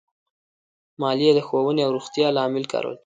مالیه 1.01 1.31
د 1.35 1.39
ښوونې 1.47 1.81
او 1.85 1.91
روغتیا 1.97 2.27
لپاره 2.37 2.65
کارول 2.71 2.95
کېږي. 2.95 2.99